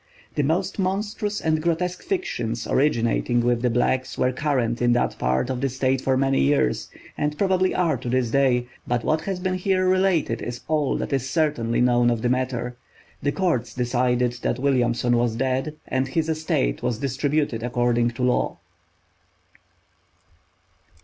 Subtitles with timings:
[0.33, 5.51] The most monstrous and grotesque fictions, originating with the blacks, were current in that part
[5.51, 9.39] of the State for many years, and probably are to this day; but what has
[9.39, 12.77] been here related is all that is certainly known of the matter.
[13.21, 18.57] The courts decided that Williamson was dead, and his estate was distributed according to law.